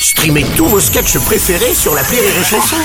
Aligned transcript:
Streamez 0.00 0.44
tous 0.56 0.66
vos 0.66 0.80
sketchs 0.80 1.18
préférés 1.18 1.74
sur 1.74 1.94
la 1.94 2.02
Rire 2.02 2.22
et 2.22 2.44
Chanson. 2.44 2.76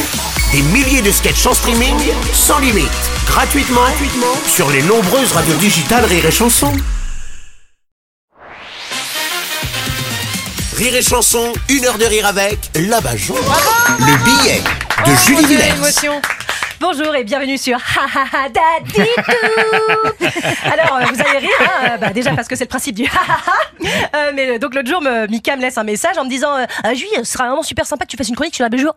Des 0.51 0.61
milliers 0.61 1.01
de 1.01 1.11
sketchs 1.11 1.45
en 1.45 1.53
streaming, 1.53 1.95
sans 2.33 2.59
limite, 2.59 2.89
gratuitement, 3.27 3.81
gratuitement 3.81 4.35
sur 4.47 4.69
les 4.71 4.81
nombreuses 4.83 5.31
radios 5.31 5.55
digitales 5.55 6.05
Rire 6.05 6.25
et 6.25 6.31
Chanson. 6.31 6.71
Rire 10.75 10.95
et 10.95 11.01
Chanson, 11.03 11.53
une 11.69 11.85
heure 11.85 11.97
de 11.97 12.05
rire 12.05 12.25
avec 12.25 12.59
Labajon. 12.75 13.35
Le 13.99 14.23
billet 14.23 14.61
de 15.05 15.11
Julie 15.25 15.45
Villers. 15.45 15.73
Bonjour 16.85 17.15
et 17.15 17.23
bienvenue 17.23 17.57
sur 17.57 17.77
Ha 17.77 18.01
Ha 18.13 18.25
Ha 18.33 18.49
Daddy 18.49 18.93
Doo. 18.97 20.25
Alors 20.71 20.97
euh, 20.97 21.05
vous 21.13 21.21
allez 21.21 21.37
rire, 21.39 21.49
hein, 21.61 21.89
euh, 21.93 21.97
bah, 21.97 22.09
déjà 22.09 22.35
parce 22.35 22.49
que 22.49 22.57
c'est 22.57 22.65
le 22.65 22.69
principe 22.69 22.95
du 22.97 23.05
Ha 23.05 23.07
Ha 23.09 23.37
Ha. 23.47 24.17
Euh, 24.17 24.31
mais 24.35 24.59
donc 24.59 24.75
l'autre 24.75 24.89
jour, 24.89 25.01
me- 25.01 25.25
Mika 25.27 25.55
me 25.55 25.61
laisse 25.61 25.77
un 25.77 25.85
message 25.85 26.17
en 26.17 26.25
me 26.25 26.29
disant 26.29 26.57
euh, 26.57 26.65
ah, 26.83 26.93
Julie, 26.93 27.09
ce 27.15 27.23
sera 27.23 27.47
vraiment 27.47 27.63
super 27.63 27.85
sympa 27.85 28.03
que 28.03 28.09
tu 28.11 28.17
fasses 28.17 28.27
une 28.27 28.35
chronique 28.35 28.53
sur 28.55 28.63
la 28.63 28.69
Béjour. 28.69 28.95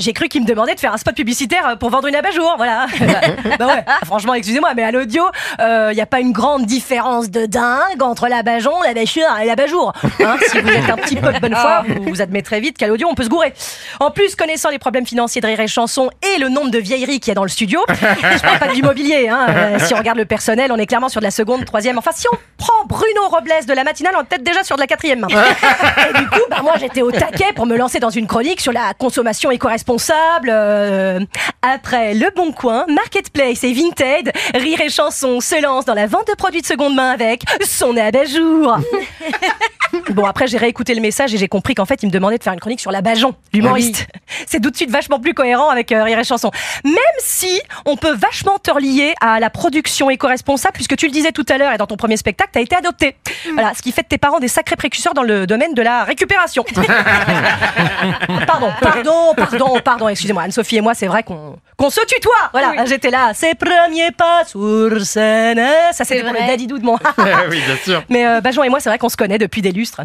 J'ai 0.00 0.12
cru 0.12 0.28
qu'il 0.28 0.42
me 0.42 0.46
demandait 0.46 0.74
de 0.74 0.80
faire 0.80 0.92
un 0.92 0.96
spot 0.96 1.14
publicitaire 1.14 1.66
euh, 1.68 1.76
pour 1.76 1.90
vendre 1.90 2.08
une 2.08 2.16
abat-jour, 2.16 2.54
voilà. 2.56 2.86
bah 3.58 3.66
ouais, 3.66 3.84
franchement, 4.04 4.34
excusez-moi, 4.34 4.72
mais 4.74 4.82
à 4.82 4.90
l'audio, 4.90 5.22
il 5.58 5.94
n'y 5.94 6.00
a 6.00 6.06
pas 6.06 6.20
une 6.20 6.32
grande 6.32 6.64
différence 6.64 7.30
de 7.30 7.46
dingue 7.46 8.02
entre 8.02 8.26
l'abat-jon, 8.28 8.82
la 8.82 8.94
bêcheur 8.94 9.38
et 9.38 9.46
l'abat-jour. 9.46 9.92
Hein, 10.20 10.36
si 10.48 10.60
vous 10.60 10.68
êtes 10.68 10.88
un 10.88 10.96
petit 10.96 11.16
peu 11.16 11.32
de 11.32 11.38
bonne 11.38 11.54
foi, 11.54 11.84
vous, 11.86 12.02
vous 12.04 12.22
admettrez 12.22 12.60
vite 12.60 12.78
qu'à 12.78 12.86
l'audio, 12.86 13.08
on 13.10 13.14
peut 13.14 13.24
se 13.24 13.28
gourer. 13.28 13.52
En 14.00 14.10
plus, 14.10 14.34
connaissant 14.36 14.70
les 14.70 14.78
problèmes 14.78 15.06
financiers 15.06 15.40
de 15.40 15.46
Rire 15.46 15.60
et 15.60 15.68
Chanson 15.68 16.10
et 16.22 16.38
le 16.38 16.48
nombre 16.48 16.70
de 16.70 16.78
vieilleries 16.78 17.20
qu'il 17.20 17.28
y 17.28 17.32
a 17.32 17.34
dans 17.34 17.42
le 17.42 17.48
studio, 17.48 17.80
je 17.88 18.42
parle 18.42 18.58
pas 18.58 18.68
de 18.68 18.72
l'immobilier, 18.72 19.28
hein, 19.28 19.46
euh, 19.50 19.78
si 19.80 19.92
on 19.94 19.98
regarde 19.98 20.18
le 20.18 20.24
personnel, 20.24 20.72
on 20.72 20.76
est 20.76 20.86
clairement 20.86 21.10
sur 21.10 21.20
de 21.20 21.26
la 21.26 21.30
seconde, 21.30 21.64
troisième, 21.66 21.98
enfin 21.98 22.12
si 22.14 22.26
on 22.32 22.36
prend 22.56 22.84
Bruno 22.86 23.28
Robles 23.28 23.66
de 23.66 23.72
la 23.72 23.84
matinale, 23.84 24.14
on 24.16 24.22
est 24.22 24.24
peut-être 24.24 24.42
déjà 24.42 24.62
sur 24.64 24.76
de 24.76 24.80
la 24.80 24.86
quatrième 24.86 25.20
main. 25.20 25.28
Et 26.10 26.18
du 26.18 26.26
coup, 26.28 26.40
bah, 26.50 26.58
moi 26.62 26.74
j'étais 26.78 27.02
au 27.02 27.10
taquet 27.10 27.52
pour 27.54 27.66
me 27.66 27.76
lancer 27.76 28.00
dans 28.00 28.10
une 28.10 28.26
chronique 28.26 28.60
sur 28.60 28.72
la 28.72 28.94
consommation 28.94 29.50
éco-responsable. 29.50 29.89
Euh, 30.48 31.20
après 31.62 32.14
Le 32.14 32.30
Bon 32.34 32.52
Coin, 32.52 32.86
Marketplace 32.88 33.64
et 33.64 33.72
Vinted, 33.72 34.32
Rire 34.54 34.80
et 34.80 34.88
Chanson 34.88 35.40
se 35.40 35.60
lance 35.60 35.84
dans 35.84 35.94
la 35.94 36.06
vente 36.06 36.28
de 36.28 36.34
produits 36.34 36.60
de 36.60 36.66
seconde 36.66 36.94
main 36.94 37.10
avec 37.10 37.42
son 37.64 37.96
abat-jour. 37.96 38.78
Bon, 40.14 40.24
après, 40.24 40.46
j'ai 40.46 40.58
réécouté 40.58 40.94
le 40.94 41.00
message 41.00 41.34
et 41.34 41.38
j'ai 41.38 41.48
compris 41.48 41.74
qu'en 41.74 41.84
fait, 41.84 42.02
il 42.02 42.06
me 42.06 42.10
demandait 42.12 42.38
de 42.38 42.42
faire 42.42 42.52
une 42.52 42.60
chronique 42.60 42.80
sur 42.80 42.90
la 42.90 43.00
Bajon, 43.00 43.34
l'humoriste. 43.52 44.06
C'est 44.46 44.60
tout 44.60 44.70
de 44.70 44.76
suite 44.76 44.90
vachement 44.90 45.20
plus 45.20 45.34
cohérent 45.34 45.68
avec 45.68 45.92
euh, 45.92 46.02
Rire 46.02 46.18
et 46.18 46.24
Chanson. 46.24 46.50
Même 46.84 46.94
si 47.18 47.60
on 47.86 47.96
peut 47.96 48.14
vachement 48.14 48.58
te 48.58 48.70
relier 48.70 49.14
à 49.20 49.40
la 49.40 49.50
production 49.50 50.10
éco-responsable, 50.10 50.74
puisque 50.74 50.96
tu 50.96 51.06
le 51.06 51.12
disais 51.12 51.32
tout 51.32 51.46
à 51.48 51.58
l'heure 51.58 51.72
et 51.72 51.78
dans 51.78 51.86
ton 51.86 51.96
premier 51.96 52.16
spectacle, 52.16 52.50
t'as 52.52 52.60
été 52.60 52.76
adopté. 52.76 53.16
Voilà, 53.54 53.74
ce 53.74 53.82
qui 53.82 53.92
fait 53.92 54.02
de 54.02 54.08
tes 54.08 54.18
parents 54.18 54.40
des 54.40 54.48
sacrés 54.48 54.76
précurseurs 54.76 55.14
dans 55.14 55.22
le 55.22 55.46
domaine 55.46 55.74
de 55.74 55.82
la 55.82 56.04
récupération. 56.04 56.64
pardon, 58.46 58.70
pardon, 58.80 59.34
pardon, 59.36 59.80
pardon, 59.84 60.08
excusez-moi. 60.08 60.42
Anne-Sophie 60.44 60.76
et 60.76 60.80
moi, 60.80 60.94
c'est 60.94 61.06
vrai 61.06 61.22
qu'on 61.22 61.56
qu'on 61.80 61.88
se 61.88 62.00
tutoie. 62.06 62.50
Voilà, 62.52 62.84
j'étais 62.84 63.10
là. 63.10 63.32
Ses 63.32 63.54
premiers 63.54 64.10
pas 64.10 64.44
sur 64.44 65.00
scène. 65.00 65.62
Ça, 65.92 66.04
c'était 66.04 66.22
pour 66.22 66.32
le 66.34 66.46
dadidou 66.46 66.78
de 66.78 66.84
mon. 66.84 66.98
oui, 67.48 67.60
bien 67.64 67.76
sûr. 67.82 68.02
Mais 68.10 68.26
euh, 68.26 68.40
Bajon 68.42 68.62
et 68.62 68.68
moi, 68.68 68.80
c'est 68.80 68.90
vrai 68.90 68.98
qu'on 68.98 69.08
se 69.08 69.16
connaît 69.16 69.38
depuis 69.38 69.62
des 69.62 69.72
lustres. 69.72 69.99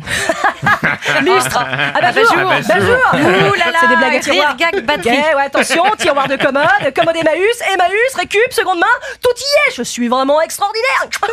Lustres 1.22 1.60
Ah 1.96 2.00
bah 2.02 2.12
jour, 2.14 2.24
Bajour. 2.36 2.64
bah 2.68 2.80
jour. 2.80 2.98
Ouh 3.14 3.54
là 3.58 3.72
là, 3.72 3.78
C'est 3.82 3.88
des 3.88 3.96
blagues 3.96 4.16
à 4.16 4.20
tiroir. 4.20 4.56
gag, 4.58 4.86
batterie. 4.86 5.18
Ouais, 5.18 5.44
attention, 5.46 5.84
tiroir 5.98 6.28
de 6.28 6.36
commode, 6.36 6.66
commode 6.96 7.16
Emmaüs, 7.16 7.62
Emmaüs, 7.74 8.16
récup, 8.16 8.52
seconde 8.52 8.80
main, 8.80 8.86
tout 9.22 9.30
y 9.38 9.70
est. 9.72 9.76
Je 9.76 9.84
suis 9.84 10.08
vraiment 10.08 10.42
extraordinaire. 10.42 11.08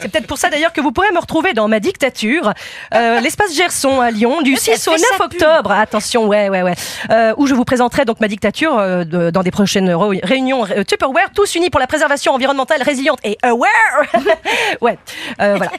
c'est 0.00 0.08
peut-être 0.10 0.26
pour 0.26 0.38
ça 0.38 0.50
d'ailleurs 0.50 0.72
que 0.72 0.80
vous 0.80 0.92
pourrez 0.92 1.10
me 1.12 1.18
retrouver 1.18 1.52
dans 1.54 1.68
ma 1.68 1.80
dictature, 1.80 2.52
euh, 2.94 3.20
l'espace 3.20 3.54
Gerson 3.54 4.00
à 4.00 4.10
Lyon, 4.10 4.42
du 4.42 4.56
6 4.56 4.88
au 4.88 4.92
9 4.92 5.00
octobre. 5.20 5.70
Attention, 5.72 6.26
ouais, 6.26 6.48
ouais, 6.48 6.62
ouais. 6.62 6.74
Euh, 7.10 7.34
où 7.36 7.46
je 7.46 7.54
vous 7.54 7.64
présenterai 7.64 8.04
donc 8.04 8.20
ma 8.20 8.28
dictature 8.28 8.78
euh, 8.78 9.04
de- 9.04 9.30
dans 9.30 9.42
des 9.42 9.50
prochaines 9.50 9.94
réunions 10.22 10.66
Tupperware, 10.86 11.30
tous 11.34 11.54
unis 11.54 11.70
pour 11.70 11.80
la 11.80 11.86
préservation 11.86 12.32
environnementale 12.34 12.82
résiliente 12.82 13.18
et 13.24 13.38
aware. 13.42 13.68
ouais, 14.80 14.98
voilà. 15.38 15.70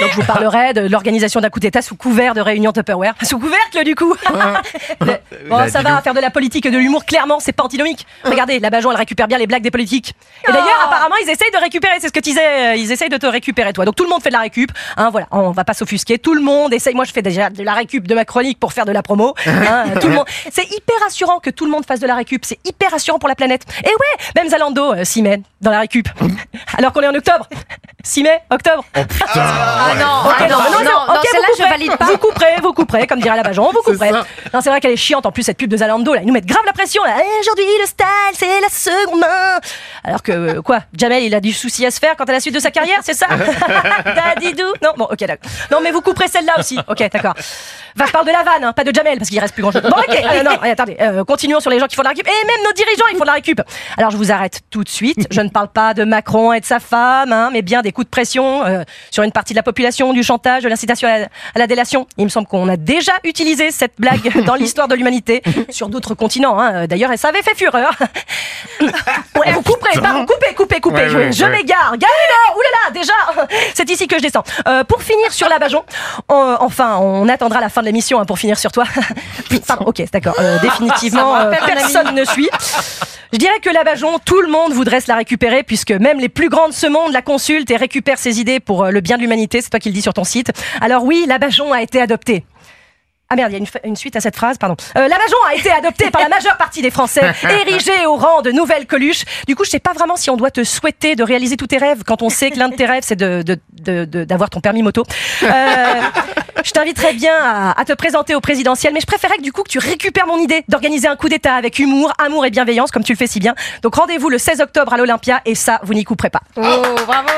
Donc 0.00 0.10
je 0.10 0.16
vous 0.16 0.26
parlerai 0.26 0.72
de 0.72 0.82
l'organisation 0.82 1.40
d'un 1.40 1.50
coup 1.50 1.60
d'État 1.60 1.82
sous 1.82 1.96
couvert 1.96 2.34
de 2.34 2.40
réunion 2.40 2.72
Tupperware. 2.72 3.14
Sous 3.22 3.38
couvercle 3.38 3.84
du 3.84 3.94
coup 3.94 4.14
Bon, 5.48 5.68
ça 5.68 5.82
va, 5.82 6.00
faire 6.02 6.14
de 6.14 6.20
la 6.20 6.30
politique 6.30 6.66
et 6.66 6.70
de 6.70 6.78
l'humour, 6.78 7.04
clairement, 7.04 7.40
c'est 7.40 7.52
pas 7.52 7.64
antinomique. 7.64 8.06
Regardez, 8.24 8.58
la 8.58 8.70
Bajon, 8.70 8.90
elle 8.90 8.96
récupère 8.96 9.28
bien 9.28 9.38
les 9.38 9.46
blagues 9.46 9.62
des 9.62 9.70
politiques. 9.70 10.14
Et 10.48 10.52
d'ailleurs, 10.52 10.80
apparemment, 10.86 11.16
ils 11.22 11.28
essayent 11.30 11.50
de 11.50 11.58
récupérer, 11.58 11.96
c'est 12.00 12.08
ce 12.08 12.12
que 12.12 12.20
tu 12.20 12.30
disais, 12.30 12.72
euh, 12.72 12.74
ils 12.76 12.90
essayent 12.92 13.08
de 13.08 13.16
te 13.16 13.26
récupérer, 13.26 13.72
toi. 13.72 13.84
Donc 13.84 13.96
tout 13.96 14.04
le 14.04 14.10
monde 14.10 14.22
fait 14.22 14.30
de 14.30 14.34
la 14.34 14.40
récup. 14.40 14.70
Hein, 14.96 15.10
voilà, 15.10 15.26
on 15.30 15.50
va 15.50 15.64
pas 15.64 15.74
s'offusquer. 15.74 16.18
Tout 16.18 16.34
le 16.34 16.42
monde 16.42 16.72
essaye. 16.72 16.94
Moi, 16.94 17.04
je 17.04 17.12
fais 17.12 17.22
déjà 17.22 17.50
de 17.50 17.62
la 17.62 17.74
récup 17.74 18.06
de 18.06 18.14
ma 18.14 18.24
chronique 18.24 18.58
pour 18.58 18.72
faire 18.72 18.84
de 18.84 18.92
la 18.92 19.02
promo. 19.02 19.34
Hein, 19.68 19.84
tout 20.00 20.08
le 20.08 20.14
monde. 20.14 20.24
C'est 20.50 20.64
hyper 20.64 20.94
rassurant 21.02 21.40
que 21.40 21.50
tout 21.50 21.64
le 21.64 21.70
monde 21.70 21.84
fasse 21.84 22.00
de 22.00 22.06
la 22.06 22.14
récup. 22.14 22.44
C'est 22.44 22.58
hyper 22.64 22.90
rassurant 22.90 23.18
pour 23.18 23.28
la 23.28 23.34
planète. 23.34 23.64
Et 23.82 23.88
ouais, 23.88 24.24
même 24.36 24.48
Zalando 24.48 24.94
euh, 24.94 25.04
s'y 25.04 25.20
met 25.20 25.42
dans 25.60 25.70
la 25.70 25.80
récup. 25.80 26.08
Alors 26.76 26.92
qu'on 26.92 27.00
est 27.00 27.08
en 27.08 27.14
octobre. 27.14 27.46
6 28.08 28.22
mai, 28.22 28.40
octobre. 28.50 28.84
Ah 28.94 29.92
non, 29.98 30.30
Ok, 30.30 30.36
ah 30.40 30.48
non, 30.48 30.56
non, 30.58 30.62
mais 30.64 30.84
non, 30.84 30.84
non, 30.84 31.14
non, 31.14 31.20
celle-là 31.30 31.46
vous 31.48 31.56
je 31.56 31.62
couperez. 31.62 31.70
valide 31.70 31.96
pas. 31.96 32.04
Vous 32.06 32.18
couperez, 32.18 32.54
vous 32.62 32.72
couperez, 32.72 33.06
comme 33.06 33.20
dirait 33.20 33.36
la 33.36 33.42
Bajon, 33.42 33.70
vous 33.72 33.82
couperez. 33.82 34.10
Non, 34.10 34.60
c'est 34.60 34.70
vrai 34.70 34.80
qu'elle 34.80 34.92
est 34.92 34.96
chiante 34.96 35.26
en 35.26 35.32
plus 35.32 35.42
cette 35.42 35.58
pub 35.58 35.70
de 35.70 35.76
Zalando 35.76 36.14
là, 36.14 36.20
ils 36.22 36.26
nous 36.26 36.32
mettent 36.32 36.46
grave 36.46 36.62
la 36.66 36.72
pression 36.72 37.02
là. 37.04 37.16
Eh, 37.20 37.40
Aujourd'hui 37.40 37.64
le 37.80 37.86
style 37.86 38.06
c'est 38.34 38.60
la 38.60 38.68
seconde 38.68 39.20
main. 39.20 39.58
Alors 40.04 40.22
que 40.22 40.32
euh, 40.32 40.62
quoi, 40.62 40.80
Jamel 40.96 41.22
il 41.22 41.34
a 41.34 41.40
du 41.40 41.52
souci 41.52 41.84
à 41.86 41.90
se 41.90 41.98
faire 41.98 42.16
quant 42.16 42.24
à 42.24 42.32
la 42.32 42.40
suite 42.40 42.54
de 42.54 42.60
sa 42.60 42.70
carrière, 42.70 43.00
c'est 43.02 43.14
ça? 43.14 43.26
Dadidou 44.04 44.72
Non, 44.82 44.90
bon, 44.96 45.04
OK 45.10 45.18
d'accord. 45.18 45.50
Non, 45.70 45.78
mais 45.82 45.90
vous 45.90 46.00
couperez 46.00 46.28
celle-là 46.28 46.54
aussi. 46.58 46.78
OK, 46.88 46.98
d'accord. 47.12 47.34
Va, 47.96 48.06
je 48.06 48.12
parle 48.12 48.26
de 48.26 48.32
la 48.32 48.42
vanne, 48.42 48.64
hein, 48.64 48.72
pas 48.72 48.84
de 48.84 48.94
Jamel 48.94 49.18
parce 49.18 49.28
qu'il 49.30 49.40
reste 49.40 49.54
plus 49.54 49.62
grand-chose. 49.62 49.82
Bon, 49.82 49.88
OK. 49.90 50.08
euh, 50.10 50.42
non, 50.42 50.52
allez, 50.62 50.70
attendez, 50.72 50.96
euh, 51.00 51.24
continuons 51.24 51.60
sur 51.60 51.70
les 51.70 51.78
gens 51.80 51.86
qui 51.86 51.96
font 51.96 52.02
de 52.02 52.06
la 52.08 52.10
récup 52.10 52.26
et 52.26 52.46
même 52.46 52.64
nos 52.64 52.72
dirigeants, 52.72 53.04
ils 53.10 53.16
font 53.16 53.24
de 53.24 53.28
la 53.28 53.32
récup. 53.34 53.60
Alors 53.96 54.10
je 54.10 54.16
vous 54.16 54.30
arrête 54.32 54.60
tout 54.70 54.84
de 54.84 54.88
suite. 54.88 55.26
Je 55.30 55.40
ne 55.40 55.48
parle 55.48 55.68
pas 55.68 55.94
de 55.94 56.04
Macron 56.04 56.52
et 56.52 56.60
de 56.60 56.64
sa 56.64 56.80
femme, 56.80 57.32
hein, 57.32 57.50
mais 57.52 57.62
bien 57.62 57.82
des 57.82 57.92
de 58.04 58.08
pression 58.08 58.64
euh, 58.64 58.82
sur 59.10 59.22
une 59.22 59.32
partie 59.32 59.52
de 59.52 59.58
la 59.58 59.62
population, 59.62 60.12
du 60.12 60.22
chantage, 60.22 60.62
de 60.62 60.68
l'incitation 60.68 61.08
à, 61.08 61.18
la- 61.18 61.24
à 61.54 61.58
la 61.58 61.66
délation. 61.66 62.06
Il 62.16 62.24
me 62.24 62.28
semble 62.30 62.46
qu'on 62.46 62.68
a 62.68 62.76
déjà 62.76 63.12
utilisé 63.24 63.70
cette 63.70 63.92
blague 63.98 64.44
dans 64.44 64.54
l'histoire 64.54 64.88
de 64.88 64.94
l'humanité 64.94 65.42
sur 65.70 65.88
d'autres 65.88 66.14
continents. 66.14 66.58
Hein. 66.60 66.86
D'ailleurs, 66.86 67.12
et 67.12 67.16
ça 67.16 67.28
avait 67.28 67.42
fait 67.42 67.54
fureur. 67.56 67.90
Ouais, 68.80 69.52
vous 69.52 69.62
couperez, 69.62 70.00
pardon, 70.00 70.26
coupez, 70.26 70.54
coupez, 70.54 70.80
coupez. 70.80 70.96
Ouais, 71.02 71.08
je 71.08 71.16
ouais, 71.18 71.32
je 71.32 71.44
m'égare. 71.44 71.92
Galileo, 71.92 72.56
oulala, 72.56 72.92
déjà, 72.92 73.12
c'est 73.74 73.88
ici 73.90 74.06
que 74.08 74.16
je 74.16 74.22
descends. 74.22 74.42
Euh, 74.66 74.82
pour 74.84 75.02
finir 75.02 75.32
sur 75.32 75.48
la 75.48 75.58
Bajon, 75.58 75.84
on- 76.28 76.56
enfin, 76.60 76.96
on 76.98 77.28
attendra 77.28 77.60
la 77.60 77.68
fin 77.68 77.80
de 77.82 77.86
l'émission 77.86 78.20
hein, 78.20 78.24
pour 78.24 78.38
finir 78.38 78.58
sur 78.58 78.72
toi. 78.72 78.84
Pardon, 79.66 79.84
ok, 79.86 80.02
d'accord. 80.12 80.34
Euh, 80.40 80.58
définitivement, 80.60 81.36
euh, 81.36 81.50
personne 81.74 82.14
ne 82.14 82.24
suit. 82.24 82.48
Je 83.30 83.36
dirais 83.36 83.60
que 83.60 83.68
la 83.68 83.84
Bajon, 83.84 84.18
tout 84.24 84.40
le 84.40 84.48
monde 84.48 84.72
voudrait 84.72 85.02
se 85.02 85.08
la 85.08 85.16
récupérer 85.16 85.62
puisque 85.62 85.92
même 85.92 86.18
les 86.18 86.30
plus 86.30 86.48
grands 86.48 86.68
de 86.68 86.72
ce 86.72 86.86
monde 86.86 87.12
la 87.12 87.20
consultent 87.20 87.70
et 87.70 87.76
récupèrent 87.76 88.18
ses 88.18 88.40
idées 88.40 88.58
pour 88.58 88.84
euh, 88.84 88.90
le 88.90 89.02
bien 89.02 89.16
de 89.18 89.22
l'humanité. 89.22 89.60
C'est 89.60 89.68
toi 89.68 89.78
qui 89.78 89.90
le 89.90 89.94
dis 89.94 90.00
sur 90.00 90.14
ton 90.14 90.24
site. 90.24 90.50
Alors 90.80 91.04
oui, 91.04 91.26
la 91.28 91.38
Bajon 91.38 91.70
a 91.70 91.82
été 91.82 92.00
adoptée. 92.00 92.44
Ah 93.30 93.36
merde, 93.36 93.52
il 93.52 93.58
y 93.62 93.66
a 93.66 93.80
une, 93.84 93.96
suite 93.96 94.16
à 94.16 94.20
cette 94.20 94.36
phrase, 94.36 94.56
pardon. 94.56 94.74
Euh, 94.96 95.06
la 95.06 95.16
a 95.16 95.54
été 95.54 95.70
adoptée 95.70 96.10
par 96.10 96.22
la 96.22 96.28
majeure 96.28 96.56
partie 96.56 96.80
des 96.80 96.90
Français, 96.90 97.20
érigée 97.66 98.06
au 98.06 98.16
rang 98.16 98.40
de 98.40 98.50
nouvelle 98.50 98.86
Coluche. 98.86 99.24
Du 99.46 99.54
coup, 99.54 99.64
je 99.64 99.70
sais 99.70 99.78
pas 99.80 99.92
vraiment 99.92 100.16
si 100.16 100.30
on 100.30 100.36
doit 100.36 100.50
te 100.50 100.64
souhaiter 100.64 101.14
de 101.14 101.22
réaliser 101.22 101.56
tous 101.58 101.66
tes 101.66 101.76
rêves 101.78 102.04
quand 102.06 102.22
on 102.22 102.30
sait 102.30 102.50
que 102.50 102.58
l'un 102.58 102.68
de 102.70 102.76
tes 102.76 102.86
rêves, 102.86 103.02
c'est 103.06 103.16
de, 103.16 103.42
de- 103.42 103.58
de- 103.72 104.04
de- 104.06 104.24
d'avoir 104.24 104.48
ton 104.48 104.60
permis 104.60 104.82
moto. 104.82 105.04
Euh, 105.42 105.46
je 106.64 106.70
t'inviterais 106.70 107.12
bien 107.12 107.34
à, 107.38 107.78
à 107.78 107.84
te 107.84 107.92
présenter 107.92 108.34
au 108.34 108.40
présidentiel, 108.40 108.92
mais 108.94 109.00
je 109.00 109.06
préférais 109.06 109.36
que 109.36 109.42
du 109.42 109.52
coup 109.52 109.62
que 109.62 109.70
tu 109.70 109.78
récupères 109.78 110.26
mon 110.26 110.38
idée 110.38 110.64
d'organiser 110.68 111.06
un 111.08 111.16
coup 111.16 111.28
d'État 111.28 111.54
avec 111.54 111.78
humour, 111.78 112.12
amour 112.18 112.46
et 112.46 112.50
bienveillance, 112.50 112.90
comme 112.90 113.04
tu 113.04 113.12
le 113.12 113.18
fais 113.18 113.26
si 113.26 113.40
bien. 113.40 113.54
Donc 113.82 113.94
rendez-vous 113.94 114.30
le 114.30 114.38
16 114.38 114.60
octobre 114.62 114.92
à 114.94 114.96
l'Olympia, 114.96 115.42
et 115.44 115.54
ça, 115.54 115.80
vous 115.82 115.92
n'y 115.94 116.04
couperez 116.04 116.30
pas. 116.30 116.40
Oh, 116.56 116.62
bravo 117.06 117.28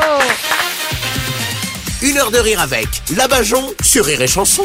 Une 2.02 2.16
heure 2.16 2.30
de 2.30 2.38
rire 2.38 2.60
avec 2.60 2.86
Labajon 3.16 3.72
sur 3.82 4.04
Rire 4.04 4.22
et 4.22 4.28
Chanson. 4.28 4.64